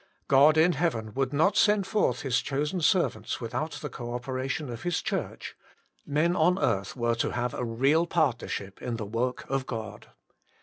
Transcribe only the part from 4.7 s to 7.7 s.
of His Church; men on earth were to have a